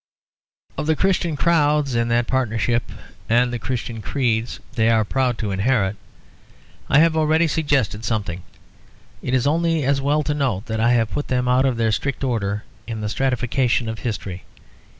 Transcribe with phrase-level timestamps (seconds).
[0.79, 2.91] Of the Christian crowds in that partnership,
[3.29, 5.95] and the Christian creeds they are proud to inherit,
[6.89, 8.41] I have already suggested something;
[9.21, 11.91] it is only as well to note that I have put them out of their
[11.91, 14.43] strict order in the stratification of history.